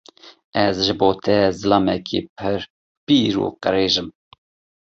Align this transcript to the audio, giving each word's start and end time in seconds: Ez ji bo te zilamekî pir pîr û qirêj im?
Ez 0.61 0.77
ji 0.85 0.93
bo 0.99 1.09
te 1.25 1.35
zilamekî 1.59 2.19
pir 2.37 2.61
pîr 3.05 3.33
û 3.45 3.47
qirêj 3.63 3.93
im? 4.01 4.07